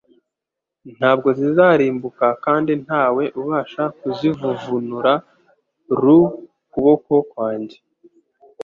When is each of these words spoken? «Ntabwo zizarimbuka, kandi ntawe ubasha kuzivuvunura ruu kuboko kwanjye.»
«Ntabwo 0.97 1.29
zizarimbuka, 1.39 2.25
kandi 2.45 2.71
ntawe 2.83 3.23
ubasha 3.41 3.83
kuzivuvunura 3.99 5.13
ruu 6.01 6.27
kuboko 6.71 7.13
kwanjye.» 7.31 7.77